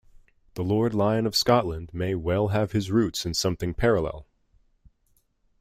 The 0.55 0.63
Lord 0.63 0.95
Lyon 0.95 1.27
of 1.27 1.35
Scotland 1.35 1.91
may 1.93 2.15
well 2.15 2.47
have 2.47 2.71
his 2.71 2.89
roots 2.89 3.23
in 3.23 3.35
something 3.35 3.75
parallel. 3.75 4.25